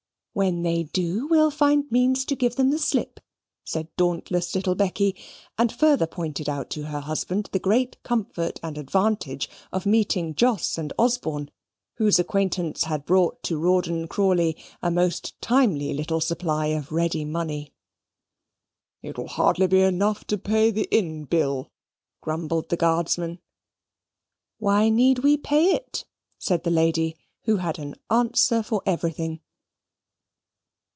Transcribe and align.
"When 0.33 0.61
they 0.63 0.83
do, 0.83 1.27
we'll 1.27 1.51
find 1.51 1.91
means 1.91 2.23
to 2.23 2.37
give 2.37 2.55
them 2.55 2.69
the 2.69 2.79
slip," 2.79 3.19
said 3.65 3.89
dauntless 3.97 4.55
little 4.55 4.75
Becky, 4.75 5.13
and 5.57 5.69
further 5.73 6.07
pointed 6.07 6.47
out 6.47 6.69
to 6.69 6.83
her 6.83 7.01
husband 7.01 7.49
the 7.51 7.59
great 7.59 8.01
comfort 8.03 8.57
and 8.63 8.77
advantage 8.77 9.49
of 9.73 9.85
meeting 9.85 10.33
Jos 10.33 10.77
and 10.77 10.93
Osborne, 10.97 11.51
whose 11.95 12.17
acquaintance 12.17 12.85
had 12.85 13.05
brought 13.05 13.43
to 13.43 13.57
Rawdon 13.57 14.07
Crawley 14.07 14.55
a 14.81 14.89
most 14.89 15.39
timely 15.41 15.93
little 15.93 16.21
supply 16.21 16.67
of 16.67 16.93
ready 16.93 17.25
money. 17.25 17.73
"It 19.01 19.17
will 19.17 19.27
hardly 19.27 19.67
be 19.67 19.81
enough 19.81 20.23
to 20.27 20.37
pay 20.37 20.71
the 20.71 20.87
inn 20.91 21.25
bill," 21.25 21.73
grumbled 22.21 22.69
the 22.69 22.77
Guardsman. 22.77 23.39
"Why 24.59 24.87
need 24.87 25.19
we 25.19 25.35
pay 25.35 25.73
it?" 25.73 26.05
said 26.39 26.63
the 26.63 26.71
lady, 26.71 27.17
who 27.43 27.57
had 27.57 27.77
an 27.77 27.95
answer 28.09 28.63
for 28.63 28.81
everything. 28.85 29.41